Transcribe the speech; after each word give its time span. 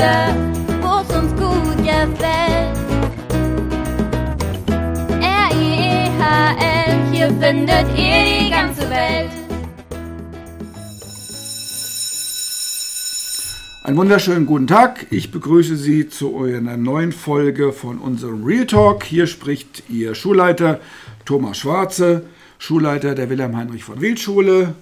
Wo 0.00 1.02
es 1.02 1.14
uns 1.14 1.30
gut 1.38 1.76
gefällt. 1.76 2.74
R-I-E-H-L, 5.20 6.92
hier 7.12 7.28
findet 7.28 7.86
ihr 7.98 8.24
die 8.24 8.50
ganze 8.50 8.88
Welt. 8.88 9.30
Einen 13.84 13.98
wunderschönen 13.98 14.46
guten 14.46 14.66
Tag. 14.66 15.06
Ich 15.10 15.30
begrüße 15.32 15.76
Sie 15.76 16.08
zu 16.08 16.44
einer 16.44 16.78
neuen 16.78 17.12
Folge 17.12 17.74
von 17.74 17.98
unserem 17.98 18.42
Real 18.44 18.64
Talk. 18.64 19.04
Hier 19.04 19.26
spricht 19.26 19.82
Ihr 19.90 20.14
Schulleiter 20.14 20.80
Thomas 21.26 21.58
Schwarze, 21.58 22.24
Schulleiter 22.58 23.14
der 23.14 23.28
Wilhelm 23.28 23.54
Heinrich 23.54 23.84
von 23.84 24.00
Wild 24.00 24.18
Schule, 24.18 24.74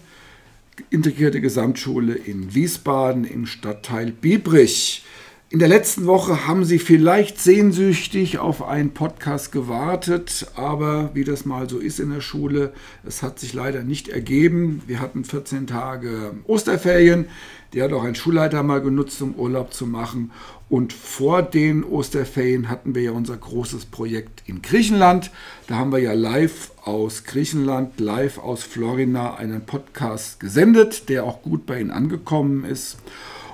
integrierte 0.91 1.41
Gesamtschule 1.41 2.15
in 2.15 2.55
Wiesbaden 2.55 3.25
im 3.25 3.47
Stadtteil 3.47 4.13
Biebrich. 4.13 5.05
In 5.51 5.61
der 5.61 5.69
letzten 5.69 6.05
Woche 6.05 6.47
haben 6.47 6.67
Sie 6.67 6.79
vielleicht 6.79 7.41
sehnsüchtig 7.41 8.39
auf 8.39 8.63
einen 8.63 8.91
Podcast 8.91 9.51
gewartet, 9.51 10.47
aber 10.57 11.09
wie 11.15 11.25
das 11.25 11.47
mal 11.47 11.71
so 11.71 11.79
ist 11.79 12.01
in 12.01 12.11
der 12.11 12.21
Schule, 12.21 12.75
es 13.07 13.23
hat 13.23 13.39
sich 13.39 13.55
leider 13.55 13.83
nicht 13.83 14.09
ergeben. 14.09 14.83
Wir 14.87 15.01
hatten 15.01 15.25
14 15.25 15.67
Tage 15.67 16.35
Osterferien, 16.45 17.29
die 17.73 17.83
hat 17.83 17.95
auch 17.95 18.05
ein 18.05 18.15
Schulleiter 18.15 18.63
mal 18.63 18.83
genutzt, 18.83 19.23
um 19.23 19.37
Urlaub 19.37 19.73
zu 19.73 19.87
machen. 19.87 20.33
Und 20.69 20.93
vor 20.93 21.41
den 21.41 21.83
Osterferien 21.83 22.69
hatten 22.69 22.95
wir 22.95 23.01
ja 23.01 23.13
unser 23.13 23.39
großes 23.39 23.87
Projekt 23.87 24.43
in 24.45 24.61
Griechenland. 24.61 25.31
Da 25.67 25.77
haben 25.77 25.93
wir 25.93 25.99
ja 25.99 26.13
live 26.13 26.73
aus 26.85 27.25
Griechenland, 27.25 27.99
live 28.01 28.37
aus 28.37 28.65
Florina 28.65 29.37
einen 29.37 29.63
Podcast 29.63 30.41
gesendet, 30.41 31.09
der 31.09 31.25
auch 31.25 31.41
gut 31.41 31.65
bei 31.65 31.81
Ihnen 31.81 31.91
angekommen 31.91 32.67
ist. 32.67 32.99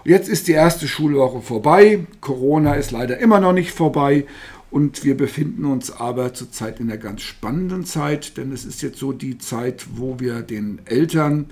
Jetzt 0.05 0.29
ist 0.29 0.49
die 0.49 0.53
erste 0.53 0.87
Schulwoche 0.87 1.41
vorbei. 1.41 2.07
Corona 2.21 2.75
ist 2.75 2.91
leider 2.91 3.19
immer 3.19 3.41
noch 3.41 3.55
nicht 3.55 3.71
vorbei. 3.71 4.27
Und 4.71 5.03
wir 5.03 5.17
befinden 5.17 5.65
uns 5.65 5.91
aber 5.91 6.35
zurzeit 6.35 6.79
in 6.79 6.91
einer 6.91 6.99
ganz 6.99 7.23
spannenden 7.23 7.87
Zeit, 7.87 8.37
denn 8.37 8.53
es 8.53 8.67
ist 8.67 8.83
jetzt 8.83 8.99
so 8.99 9.13
die 9.13 9.39
Zeit, 9.39 9.87
wo 9.95 10.21
wir 10.21 10.43
den 10.43 10.81
Eltern 10.85 11.47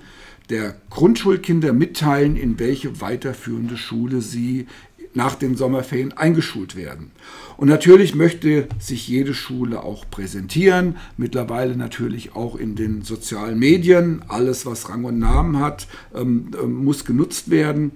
der 0.49 0.75
Grundschulkinder 0.89 1.73
mitteilen, 1.73 2.35
in 2.35 2.59
welche 2.59 3.01
weiterführende 3.01 3.77
Schule 3.77 4.21
sie 4.21 4.67
nach 5.15 5.35
den 5.35 5.55
Sommerferien 5.55 6.11
eingeschult 6.13 6.75
werden. 6.75 7.11
Und 7.57 7.69
natürlich 7.69 8.13
möchte 8.13 8.67
sich 8.79 9.07
jede 9.07 9.33
Schule 9.33 9.83
auch 9.83 10.09
präsentieren, 10.09 10.97
mittlerweile 11.17 11.75
natürlich 11.75 12.35
auch 12.35 12.55
in 12.55 12.75
den 12.75 13.03
sozialen 13.03 13.57
Medien. 13.57 14.23
Alles, 14.27 14.65
was 14.65 14.89
Rang 14.89 15.05
und 15.05 15.17
Namen 15.17 15.59
hat, 15.59 15.87
ähm, 16.13 16.51
ähm, 16.61 16.83
muss 16.83 17.05
genutzt 17.05 17.49
werden. 17.49 17.91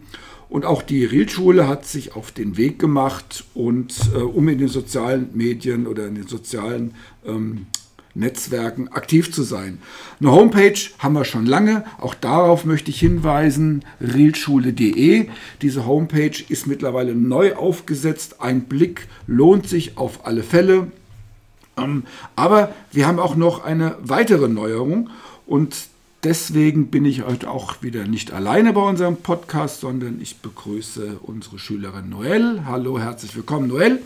Und 0.50 0.66
auch 0.66 0.81
die 0.81 1.03
Rielschule 1.03 1.67
hat 1.67 1.86
sich 1.86 2.16
auf 2.16 2.31
den 2.31 2.58
Weg 2.58 2.80
gemacht, 2.80 3.44
und, 3.53 3.94
äh, 4.16 4.20
um 4.20 4.48
in 4.48 4.58
den 4.58 4.70
sozialen 4.70 5.30
Medien 5.34 5.88
oder 5.88 6.08
in 6.08 6.16
den 6.16 6.28
sozialen 6.28 6.94
ähm, 7.26 7.67
Netzwerken 8.17 8.88
aktiv 8.88 9.31
zu 9.31 9.44
sein. 9.44 9.80
Eine 10.20 10.31
Homepage 10.31 10.80
haben 11.00 11.14
wir 11.14 11.26
schon 11.26 11.45
lange. 11.45 11.84
Auch 12.00 12.16
darauf 12.16 12.66
möchte 12.66 12.89
ich 12.89 13.00
hinweisen, 13.00 13.86
realschule.de. 14.02 15.28
Diese 15.62 15.86
Homepage 15.86 16.44
ist 16.50 16.67
mittlerweile 16.67 17.14
neu 17.14 17.56
aufgesetzt. 17.56 18.42
Ein 18.42 18.61
Blick 18.61 19.08
lohnt 19.28 19.70
sich 19.70 19.98
auf 19.98 20.26
alle 20.26 20.44
Fälle. 20.44 20.92
Ähm, 21.78 22.04
aber 22.36 22.73
wir 22.92 23.08
haben 23.08 23.20
auch 23.20 23.36
noch 23.36 23.64
eine 23.64 23.98
weitere 24.02 24.48
Neuerung 24.48 25.09
und 25.45 25.76
deswegen 26.23 26.88
bin 26.88 27.06
ich 27.06 27.23
heute 27.23 27.50
auch 27.50 27.82
wieder 27.82 28.06
nicht 28.08 28.32
alleine 28.32 28.73
bei 28.73 28.82
unserem 28.82 29.18
Podcast, 29.18 29.82
sondern 29.82 30.20
ich 30.22 30.38
begrüße 30.38 31.20
unsere 31.22 31.60
Schülerin 31.60 32.10
Noelle. 32.10 32.66
Hallo, 32.66 33.00
herzlich 33.00 33.36
willkommen, 33.36 33.68
Noelle. 33.68 34.00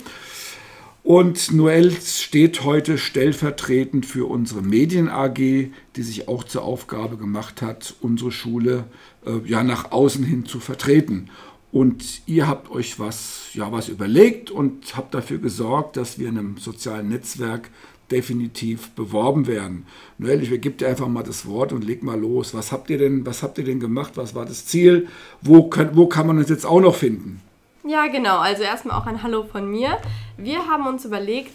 Und 1.04 1.52
Noelle 1.52 1.90
steht 1.90 2.62
heute 2.62 2.96
stellvertretend 2.96 4.06
für 4.06 4.28
unsere 4.28 4.62
Medien 4.62 5.08
AG, 5.08 5.34
die 5.34 6.02
sich 6.02 6.28
auch 6.28 6.44
zur 6.44 6.62
Aufgabe 6.62 7.16
gemacht 7.16 7.60
hat, 7.60 7.94
unsere 8.00 8.30
Schule 8.30 8.84
äh, 9.26 9.48
ja 9.48 9.64
nach 9.64 9.90
außen 9.90 10.22
hin 10.22 10.46
zu 10.46 10.60
vertreten. 10.60 11.28
Und 11.72 12.22
ihr 12.26 12.46
habt 12.46 12.70
euch 12.70 13.00
was, 13.00 13.46
ja, 13.54 13.72
was 13.72 13.88
überlegt 13.88 14.50
und 14.50 14.94
habt 14.94 15.14
dafür 15.14 15.38
gesorgt, 15.38 15.96
dass 15.96 16.18
wir 16.18 16.28
in 16.28 16.38
einem 16.38 16.58
sozialen 16.58 17.08
Netzwerk 17.08 17.70
definitiv 18.12 18.90
beworben 18.90 19.46
werden. 19.46 19.86
Noel, 20.18 20.42
ich 20.42 20.50
gebe 20.60 20.76
dir 20.76 20.88
einfach 20.88 21.08
mal 21.08 21.22
das 21.22 21.46
Wort 21.46 21.72
und 21.72 21.82
leg 21.82 22.02
mal 22.02 22.18
los. 22.18 22.54
Was 22.54 22.70
habt 22.70 22.90
ihr 22.90 22.98
denn, 22.98 23.26
was 23.26 23.42
habt 23.42 23.58
ihr 23.58 23.64
denn 23.64 23.80
gemacht? 23.80 24.12
Was 24.16 24.34
war 24.34 24.44
das 24.44 24.66
Ziel? 24.66 25.08
Wo, 25.40 25.64
können, 25.64 25.96
wo 25.96 26.06
kann 26.06 26.26
man 26.26 26.38
uns 26.38 26.50
jetzt 26.50 26.66
auch 26.66 26.80
noch 26.80 26.94
finden? 26.94 27.40
Ja, 27.84 28.06
genau. 28.06 28.38
Also 28.38 28.62
erstmal 28.62 28.96
auch 29.00 29.06
ein 29.06 29.22
Hallo 29.22 29.44
von 29.44 29.68
mir. 29.68 29.98
Wir 30.36 30.68
haben 30.68 30.86
uns 30.86 31.04
überlegt, 31.04 31.52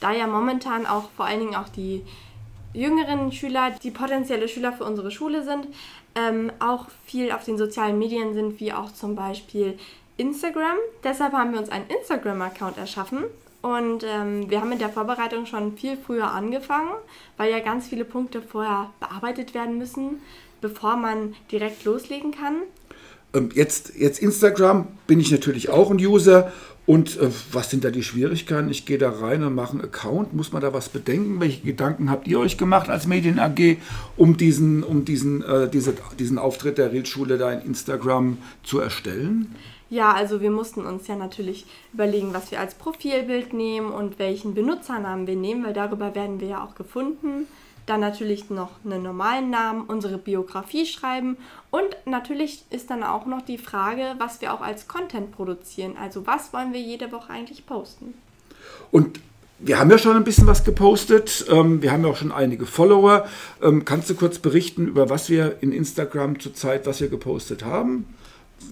da 0.00 0.12
ja 0.12 0.26
momentan 0.26 0.84
auch 0.84 1.08
vor 1.16 1.26
allen 1.26 1.40
Dingen 1.40 1.54
auch 1.54 1.68
die 1.68 2.02
jüngeren 2.74 3.32
Schüler, 3.32 3.70
die 3.82 3.90
potenzielle 3.90 4.48
Schüler 4.48 4.72
für 4.72 4.84
unsere 4.84 5.10
Schule 5.10 5.44
sind, 5.44 5.66
ähm, 6.14 6.52
auch 6.58 6.86
viel 7.06 7.32
auf 7.32 7.44
den 7.44 7.56
sozialen 7.56 7.98
Medien 7.98 8.34
sind, 8.34 8.60
wie 8.60 8.72
auch 8.72 8.92
zum 8.92 9.14
Beispiel 9.14 9.78
Instagram. 10.16 10.76
Deshalb 11.04 11.32
haben 11.32 11.52
wir 11.52 11.60
uns 11.60 11.70
einen 11.70 11.86
Instagram-Account 11.86 12.76
erschaffen 12.76 13.24
und 13.62 14.04
ähm, 14.04 14.48
wir 14.48 14.60
haben 14.60 14.70
mit 14.70 14.80
der 14.80 14.88
Vorbereitung 14.88 15.46
schon 15.46 15.76
viel 15.76 15.96
früher 15.96 16.32
angefangen, 16.32 16.90
weil 17.36 17.50
ja 17.50 17.60
ganz 17.60 17.88
viele 17.88 18.04
Punkte 18.04 18.40
vorher 18.40 18.90
bearbeitet 19.00 19.54
werden 19.54 19.78
müssen, 19.78 20.20
bevor 20.60 20.96
man 20.96 21.34
direkt 21.50 21.84
loslegen 21.84 22.32
kann. 22.32 22.56
Ähm, 23.34 23.50
jetzt, 23.54 23.94
jetzt 23.96 24.18
Instagram 24.18 24.88
bin 25.06 25.20
ich 25.20 25.30
natürlich 25.30 25.68
auch 25.68 25.90
ein 25.90 25.98
User. 25.98 26.52
Und 26.86 27.20
äh, 27.20 27.28
was 27.52 27.70
sind 27.70 27.84
da 27.84 27.90
die 27.90 28.02
Schwierigkeiten? 28.02 28.68
Ich 28.70 28.84
gehe 28.84 28.98
da 28.98 29.10
rein 29.10 29.44
und 29.44 29.54
mache 29.54 29.72
einen 29.72 29.82
Account. 29.82 30.34
Muss 30.34 30.52
man 30.52 30.62
da 30.62 30.72
was 30.72 30.88
bedenken? 30.88 31.38
Welche 31.38 31.60
Gedanken 31.60 32.10
habt 32.10 32.26
ihr 32.26 32.40
euch 32.40 32.56
gemacht 32.56 32.88
als 32.88 33.06
Medien 33.06 33.38
AG, 33.38 33.76
um 34.16 34.36
diesen, 34.36 34.82
um 34.82 35.04
diesen, 35.04 35.42
äh, 35.44 35.68
diese, 35.68 35.94
diesen 36.18 36.38
Auftritt 36.38 36.78
der 36.78 36.90
Realschule 36.90 37.38
da 37.38 37.52
in 37.52 37.60
Instagram 37.60 38.38
zu 38.64 38.80
erstellen? 38.80 39.54
Ja, 39.90 40.12
also 40.12 40.40
wir 40.40 40.52
mussten 40.52 40.86
uns 40.86 41.08
ja 41.08 41.16
natürlich 41.16 41.66
überlegen, 41.92 42.32
was 42.32 42.52
wir 42.52 42.60
als 42.60 42.74
Profilbild 42.74 43.52
nehmen 43.52 43.90
und 43.90 44.20
welchen 44.20 44.54
Benutzernamen 44.54 45.26
wir 45.26 45.34
nehmen, 45.34 45.64
weil 45.64 45.72
darüber 45.72 46.14
werden 46.14 46.40
wir 46.40 46.48
ja 46.48 46.64
auch 46.64 46.76
gefunden. 46.76 47.48
Dann 47.86 48.00
natürlich 48.00 48.50
noch 48.50 48.70
einen 48.84 49.02
normalen 49.02 49.50
Namen, 49.50 49.82
unsere 49.82 50.16
Biografie 50.16 50.86
schreiben 50.86 51.36
und 51.70 51.88
natürlich 52.04 52.64
ist 52.70 52.88
dann 52.90 53.02
auch 53.02 53.26
noch 53.26 53.42
die 53.42 53.58
Frage, 53.58 54.14
was 54.18 54.40
wir 54.40 54.54
auch 54.54 54.60
als 54.60 54.86
Content 54.86 55.32
produzieren. 55.32 55.96
Also 56.00 56.24
was 56.24 56.52
wollen 56.52 56.72
wir 56.72 56.80
jede 56.80 57.10
Woche 57.10 57.32
eigentlich 57.32 57.66
posten? 57.66 58.14
Und 58.92 59.18
wir 59.58 59.80
haben 59.80 59.90
ja 59.90 59.98
schon 59.98 60.16
ein 60.16 60.24
bisschen 60.24 60.46
was 60.46 60.62
gepostet. 60.62 61.46
Ähm, 61.50 61.82
wir 61.82 61.90
haben 61.90 62.04
ja 62.04 62.10
auch 62.10 62.16
schon 62.16 62.30
einige 62.32 62.64
Follower. 62.64 63.26
Ähm, 63.60 63.84
kannst 63.84 64.08
du 64.08 64.14
kurz 64.14 64.38
berichten, 64.38 64.86
über 64.86 65.10
was 65.10 65.28
wir 65.28 65.56
in 65.60 65.72
Instagram 65.72 66.38
zurzeit, 66.38 66.86
was 66.86 67.00
wir 67.00 67.08
gepostet 67.08 67.64
haben? 67.64 68.06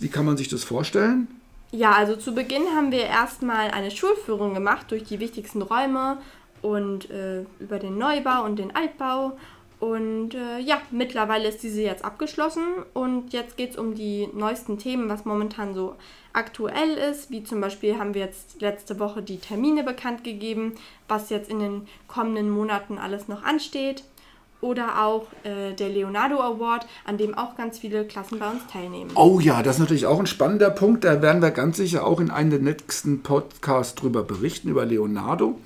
Wie 0.00 0.08
kann 0.08 0.24
man 0.24 0.36
sich 0.36 0.48
das 0.48 0.64
vorstellen? 0.64 1.28
Ja, 1.70 1.92
also 1.92 2.16
zu 2.16 2.34
Beginn 2.34 2.66
haben 2.74 2.92
wir 2.92 3.04
erstmal 3.04 3.70
eine 3.70 3.90
Schulführung 3.90 4.54
gemacht 4.54 4.90
durch 4.90 5.04
die 5.04 5.20
wichtigsten 5.20 5.60
Räume 5.60 6.18
und 6.62 7.10
äh, 7.10 7.44
über 7.60 7.78
den 7.78 7.98
Neubau 7.98 8.44
und 8.44 8.58
den 8.58 8.74
Altbau. 8.74 9.36
Und 9.80 10.34
äh, 10.34 10.58
ja, 10.58 10.80
mittlerweile 10.90 11.48
ist 11.48 11.62
diese 11.62 11.82
jetzt 11.82 12.04
abgeschlossen 12.04 12.64
und 12.94 13.32
jetzt 13.32 13.56
geht 13.56 13.72
es 13.72 13.76
um 13.76 13.94
die 13.94 14.28
neuesten 14.34 14.78
Themen, 14.78 15.08
was 15.08 15.24
momentan 15.24 15.74
so 15.74 15.94
aktuell 16.32 16.94
ist. 16.94 17.30
Wie 17.30 17.44
zum 17.44 17.60
Beispiel 17.60 17.96
haben 17.96 18.14
wir 18.14 18.22
jetzt 18.22 18.60
letzte 18.60 18.98
Woche 18.98 19.22
die 19.22 19.38
Termine 19.38 19.84
bekannt 19.84 20.24
gegeben, 20.24 20.74
was 21.06 21.30
jetzt 21.30 21.48
in 21.48 21.60
den 21.60 21.88
kommenden 22.08 22.50
Monaten 22.50 22.98
alles 22.98 23.28
noch 23.28 23.44
ansteht 23.44 24.02
oder 24.60 25.04
auch 25.04 25.26
äh, 25.44 25.72
der 25.74 25.88
Leonardo 25.88 26.40
Award, 26.40 26.86
an 27.04 27.16
dem 27.16 27.36
auch 27.36 27.56
ganz 27.56 27.78
viele 27.78 28.04
Klassen 28.04 28.38
bei 28.38 28.50
uns 28.50 28.66
teilnehmen. 28.66 29.10
Oh 29.14 29.38
ja, 29.40 29.62
das 29.62 29.76
ist 29.76 29.80
natürlich 29.80 30.06
auch 30.06 30.18
ein 30.18 30.26
spannender 30.26 30.70
Punkt. 30.70 31.04
Da 31.04 31.22
werden 31.22 31.42
wir 31.42 31.50
ganz 31.50 31.76
sicher 31.76 32.04
auch 32.04 32.20
in 32.20 32.30
einem 32.30 32.50
der 32.50 32.58
nächsten 32.60 33.22
Podcasts 33.22 33.94
drüber 33.94 34.24
berichten, 34.24 34.68
über 34.68 34.84
Leonardo. 34.84 35.58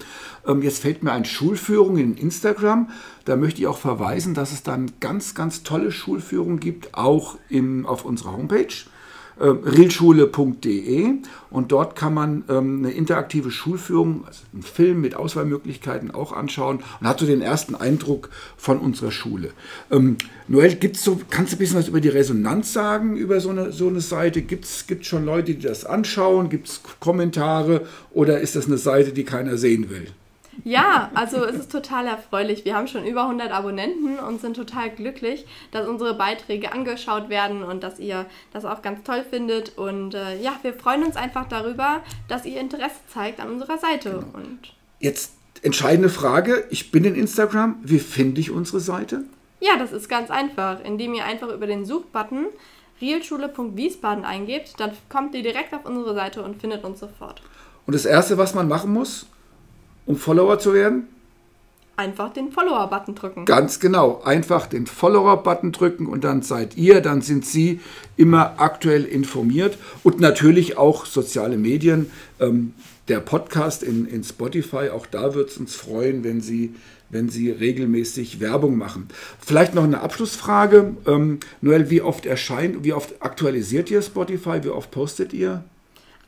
Ähm, 0.46 0.62
jetzt 0.62 0.82
fällt 0.82 1.02
mir 1.02 1.12
ein 1.12 1.24
Schulführung 1.24 1.96
in 1.96 2.16
Instagram. 2.16 2.90
Da 3.24 3.36
möchte 3.36 3.60
ich 3.60 3.66
auch 3.66 3.78
verweisen, 3.78 4.34
dass 4.34 4.52
es 4.52 4.62
dann 4.62 4.92
ganz, 5.00 5.34
ganz 5.34 5.62
tolle 5.62 5.90
Schulführungen 5.90 6.60
gibt, 6.60 6.94
auch 6.94 7.38
im, 7.48 7.86
auf 7.86 8.04
unserer 8.04 8.32
Homepage 8.32 8.74
äh, 9.38 9.46
realschule.de 9.46 11.14
und 11.50 11.72
dort 11.72 11.96
kann 11.96 12.14
man 12.14 12.44
ähm, 12.48 12.78
eine 12.78 12.92
interaktive 12.92 13.50
Schulführung, 13.50 14.24
also 14.26 14.42
einen 14.52 14.62
Film 14.62 15.00
mit 15.00 15.14
Auswahlmöglichkeiten 15.14 16.10
auch 16.10 16.32
anschauen 16.32 16.82
und 17.00 17.06
hat 17.06 17.20
so 17.20 17.26
den 17.26 17.42
ersten 17.42 17.74
Eindruck 17.74 18.30
von 18.56 18.78
unserer 18.78 19.10
Schule. 19.10 19.50
Ähm, 19.90 20.16
Noel, 20.48 20.74
gibt's 20.76 21.04
so, 21.04 21.20
kannst 21.30 21.52
du 21.52 21.56
ein 21.56 21.58
bisschen 21.58 21.78
was 21.78 21.88
über 21.88 22.00
die 22.00 22.08
Resonanz 22.08 22.72
sagen, 22.72 23.16
über 23.16 23.40
so 23.40 23.50
eine, 23.50 23.72
so 23.72 23.88
eine 23.88 24.00
Seite? 24.00 24.42
Gibt 24.42 24.64
es 24.64 24.86
schon 25.02 25.24
Leute, 25.24 25.54
die 25.54 25.66
das 25.66 25.84
anschauen? 25.84 26.48
Gibt 26.48 26.68
es 26.68 26.80
Kommentare 27.00 27.86
oder 28.12 28.40
ist 28.40 28.56
das 28.56 28.66
eine 28.66 28.78
Seite, 28.78 29.12
die 29.12 29.24
keiner 29.24 29.56
sehen 29.56 29.90
will? 29.90 30.08
Ja, 30.64 31.10
also 31.14 31.44
es 31.44 31.56
ist 31.56 31.72
total 31.72 32.06
erfreulich. 32.06 32.64
Wir 32.64 32.76
haben 32.76 32.86
schon 32.86 33.06
über 33.06 33.22
100 33.22 33.50
Abonnenten 33.50 34.18
und 34.18 34.40
sind 34.40 34.54
total 34.54 34.90
glücklich, 34.90 35.46
dass 35.70 35.88
unsere 35.88 36.14
Beiträge 36.14 36.72
angeschaut 36.72 37.28
werden 37.28 37.62
und 37.62 37.82
dass 37.82 37.98
ihr 37.98 38.26
das 38.52 38.64
auch 38.64 38.82
ganz 38.82 39.02
toll 39.02 39.24
findet. 39.28 39.76
Und 39.76 40.14
äh, 40.14 40.40
ja, 40.40 40.52
wir 40.62 40.74
freuen 40.74 41.04
uns 41.04 41.16
einfach 41.16 41.48
darüber, 41.48 42.02
dass 42.28 42.44
ihr 42.44 42.60
Interesse 42.60 43.00
zeigt 43.12 43.40
an 43.40 43.50
unserer 43.50 43.78
Seite. 43.78 44.10
Genau. 44.10 44.38
Und 44.38 44.74
Jetzt 45.00 45.32
entscheidende 45.62 46.08
Frage. 46.08 46.66
Ich 46.70 46.92
bin 46.92 47.04
in 47.04 47.14
Instagram. 47.14 47.76
Wie 47.82 47.98
finde 47.98 48.40
ich 48.40 48.50
unsere 48.50 48.80
Seite? 48.80 49.24
Ja, 49.60 49.76
das 49.78 49.92
ist 49.92 50.08
ganz 50.08 50.30
einfach, 50.30 50.82
indem 50.84 51.14
ihr 51.14 51.24
einfach 51.24 51.48
über 51.48 51.66
den 51.66 51.84
Suchbutton 51.84 52.46
realschule.wiesbaden 53.00 54.24
eingebt, 54.24 54.74
dann 54.78 54.92
kommt 55.08 55.34
ihr 55.34 55.42
direkt 55.42 55.74
auf 55.74 55.84
unsere 55.84 56.14
Seite 56.14 56.42
und 56.42 56.60
findet 56.60 56.84
uns 56.84 57.00
sofort. 57.00 57.42
Und 57.86 57.94
das 57.94 58.04
Erste, 58.04 58.38
was 58.38 58.54
man 58.54 58.68
machen 58.68 58.92
muss, 58.92 59.26
um 60.06 60.16
Follower 60.16 60.58
zu 60.58 60.74
werden? 60.74 61.08
Einfach 61.96 62.32
den 62.32 62.50
Follower-Button 62.50 63.14
drücken. 63.14 63.44
Ganz 63.44 63.78
genau. 63.78 64.22
Einfach 64.24 64.66
den 64.66 64.86
Follower-Button 64.86 65.72
drücken 65.72 66.06
und 66.06 66.24
dann 66.24 66.40
seid 66.42 66.76
ihr, 66.76 67.02
dann 67.02 67.20
sind 67.20 67.44
Sie 67.44 67.80
immer 68.16 68.54
aktuell 68.56 69.04
informiert. 69.04 69.76
Und 70.02 70.18
natürlich 70.18 70.78
auch 70.78 71.04
soziale 71.04 71.58
Medien. 71.58 72.10
Ähm, 72.40 72.72
der 73.08 73.20
Podcast 73.20 73.82
in, 73.82 74.06
in 74.06 74.24
Spotify, 74.24 74.88
auch 74.88 75.06
da 75.06 75.34
wird 75.34 75.50
es 75.50 75.58
uns 75.58 75.74
freuen, 75.74 76.24
wenn 76.24 76.40
Sie, 76.40 76.74
wenn 77.10 77.28
Sie 77.28 77.50
regelmäßig 77.50 78.40
Werbung 78.40 78.78
machen. 78.78 79.08
Vielleicht 79.38 79.74
noch 79.74 79.84
eine 79.84 80.00
Abschlussfrage. 80.00 80.96
Ähm, 81.06 81.40
Noel, 81.60 81.90
wie 81.90 82.00
oft 82.00 82.24
erscheint, 82.26 82.84
wie 82.84 82.94
oft 82.94 83.20
aktualisiert 83.20 83.90
ihr 83.90 84.00
Spotify? 84.00 84.62
Wie 84.62 84.70
oft 84.70 84.90
postet 84.90 85.32
ihr? 85.32 85.64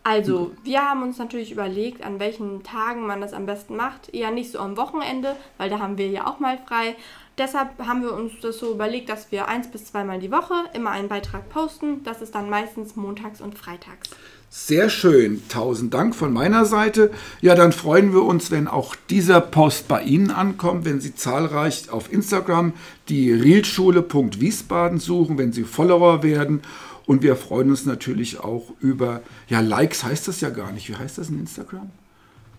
Also, 0.06 0.52
wir 0.62 0.82
haben 0.82 1.02
uns 1.02 1.16
natürlich 1.16 1.50
überlegt, 1.50 2.04
an 2.04 2.20
welchen 2.20 2.62
Tagen 2.62 3.06
man 3.06 3.22
das 3.22 3.32
am 3.32 3.46
besten 3.46 3.74
macht. 3.74 4.14
Eher 4.14 4.30
nicht 4.30 4.52
so 4.52 4.58
am 4.58 4.76
Wochenende, 4.76 5.34
weil 5.56 5.70
da 5.70 5.78
haben 5.78 5.96
wir 5.96 6.08
ja 6.08 6.26
auch 6.26 6.40
mal 6.40 6.58
frei. 6.68 6.94
Deshalb 7.38 7.70
haben 7.78 8.02
wir 8.02 8.12
uns 8.12 8.32
das 8.42 8.58
so 8.58 8.70
überlegt, 8.70 9.08
dass 9.08 9.32
wir 9.32 9.48
eins 9.48 9.68
bis 9.70 9.86
zweimal 9.86 10.20
die 10.20 10.30
Woche 10.30 10.54
immer 10.74 10.90
einen 10.90 11.08
Beitrag 11.08 11.48
posten. 11.48 12.04
Das 12.04 12.20
ist 12.20 12.34
dann 12.34 12.50
meistens 12.50 12.96
montags 12.96 13.40
und 13.40 13.58
freitags. 13.58 14.10
Sehr 14.50 14.88
schön. 14.88 15.42
Tausend 15.48 15.94
Dank 15.94 16.14
von 16.14 16.32
meiner 16.32 16.64
Seite. 16.64 17.10
Ja, 17.40 17.56
dann 17.56 17.72
freuen 17.72 18.12
wir 18.12 18.22
uns, 18.22 18.52
wenn 18.52 18.68
auch 18.68 18.94
dieser 19.10 19.40
Post 19.40 19.88
bei 19.88 20.02
Ihnen 20.02 20.30
ankommt, 20.30 20.84
wenn 20.84 21.00
Sie 21.00 21.16
zahlreich 21.16 21.90
auf 21.90 22.12
Instagram 22.12 22.72
die 23.08 23.32
realschule.wiesbaden 23.32 25.00
suchen, 25.00 25.38
wenn 25.38 25.52
Sie 25.52 25.64
Follower 25.64 26.22
werden 26.22 26.62
und 27.06 27.22
wir 27.22 27.36
freuen 27.36 27.70
uns 27.70 27.84
natürlich 27.84 28.40
auch 28.40 28.72
über, 28.80 29.20
ja, 29.48 29.60
Likes 29.60 30.04
heißt 30.04 30.28
das 30.28 30.40
ja 30.40 30.50
gar 30.50 30.72
nicht. 30.72 30.88
Wie 30.88 30.96
heißt 30.96 31.18
das 31.18 31.28
in 31.28 31.38
Instagram? 31.38 31.90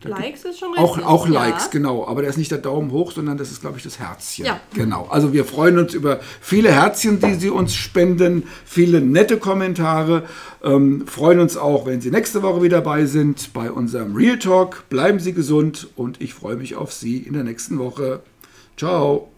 Da 0.02 0.10
Likes 0.10 0.44
ist 0.46 0.60
schon 0.60 0.70
richtig. 0.74 0.84
Auch, 0.84 1.02
auch 1.04 1.28
Likes, 1.28 1.66
ja. 1.66 1.70
genau. 1.72 2.08
Aber 2.08 2.22
da 2.22 2.28
ist 2.28 2.38
nicht 2.38 2.52
der 2.52 2.60
Daumen 2.60 2.92
hoch, 2.92 3.12
sondern 3.12 3.38
das 3.38 3.52
ist, 3.52 3.62
glaube 3.62 3.78
ich, 3.78 3.84
das 3.84 4.00
Herzchen. 4.00 4.46
Ja. 4.46 4.60
Genau. 4.74 5.08
Also 5.10 5.34
wir 5.34 5.46
freuen 5.46 5.80
uns 5.80 5.94
über 5.94 6.20
viele 6.42 6.72
Herzchen, 6.72 7.20
die 7.20 7.34
Sie 7.36 7.50
uns 7.50 7.74
spenden, 7.74 8.44
viele 8.66 9.02
nette 9.02 9.38
Kommentare. 9.38 10.24
Ähm, 10.64 11.08
freuen 11.08 11.40
uns 11.40 11.58
auch, 11.58 11.86
wenn 11.86 12.02
Sie 12.02 12.12
nächste 12.12 12.44
Woche 12.44 12.62
wieder 12.62 12.78
dabei 12.78 13.06
sind 13.06 13.54
bei 13.54 13.72
unserem 13.72 14.16
Real 14.16 14.38
Talk. 14.38 14.84
Bleiben 14.90 15.20
Sie 15.20 15.34
gesund 15.34 15.88
und 15.96 16.22
ich 16.22 16.34
freue 16.34 16.58
mich 16.58 16.76
auf 16.76 16.94
Sie 16.94 17.18
in 17.18 17.34
der 17.34 17.44
nächsten 17.44 17.80
Woche. 17.80 18.22
Ciao. 18.78 19.30